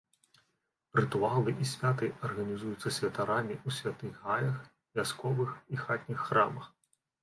Рытуалы 0.99 1.53
і 1.65 1.67
святы 1.73 2.09
арганізуюцца 2.29 2.95
святарамі 2.97 3.55
ў 3.67 3.79
святых 3.79 4.13
гаях, 4.27 4.55
вясковых 4.97 5.57
і 5.75 5.85
хатніх 5.87 6.19
храмах. 6.31 6.79